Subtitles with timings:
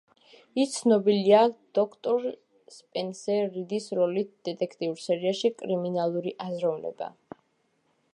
[0.61, 1.41] ის ცნობილია
[1.79, 2.23] დოქტორ
[2.77, 7.13] სპენსერ რიდის როლით დეტექტიურ სერიალში „კრიმინალური აზროვნება“.